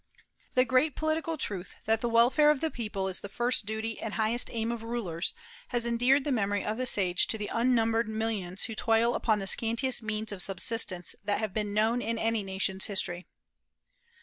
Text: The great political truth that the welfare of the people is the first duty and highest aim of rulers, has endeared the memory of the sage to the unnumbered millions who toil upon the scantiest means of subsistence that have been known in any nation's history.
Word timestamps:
The 0.55 0.65
great 0.65 0.95
political 0.95 1.37
truth 1.37 1.75
that 1.85 2.01
the 2.01 2.09
welfare 2.09 2.49
of 2.49 2.59
the 2.59 2.71
people 2.71 3.07
is 3.07 3.19
the 3.19 3.29
first 3.29 3.67
duty 3.67 4.01
and 4.01 4.15
highest 4.15 4.49
aim 4.51 4.71
of 4.71 4.81
rulers, 4.81 5.35
has 5.67 5.85
endeared 5.85 6.23
the 6.23 6.31
memory 6.31 6.65
of 6.65 6.79
the 6.79 6.87
sage 6.87 7.27
to 7.27 7.37
the 7.37 7.51
unnumbered 7.53 8.09
millions 8.09 8.63
who 8.63 8.73
toil 8.73 9.13
upon 9.13 9.37
the 9.37 9.45
scantiest 9.45 10.01
means 10.01 10.31
of 10.31 10.41
subsistence 10.41 11.13
that 11.23 11.37
have 11.37 11.53
been 11.53 11.71
known 11.71 12.01
in 12.01 12.17
any 12.17 12.41
nation's 12.41 12.85
history. 12.85 13.27